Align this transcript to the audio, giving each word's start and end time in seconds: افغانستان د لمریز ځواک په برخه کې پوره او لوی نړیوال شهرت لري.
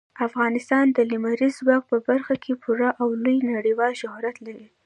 افغانستان 0.27 0.85
د 0.91 0.99
لمریز 1.11 1.53
ځواک 1.61 1.83
په 1.91 1.97
برخه 2.07 2.35
کې 2.43 2.53
پوره 2.63 2.89
او 3.01 3.07
لوی 3.23 3.37
نړیوال 3.53 3.93
شهرت 4.01 4.35
لري. 4.45 4.65